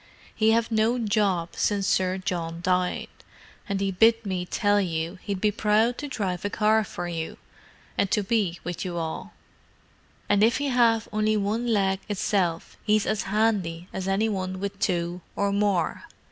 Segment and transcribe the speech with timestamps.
[0.33, 3.07] He have no job since Sir John died,
[3.69, 7.37] and he bid me tell you he'd be proud to drive a car for you,
[7.99, 9.33] and to be with ye all.
[10.27, 14.79] And if he have only one leg itself he's as handy as any one with
[14.79, 16.05] two or more.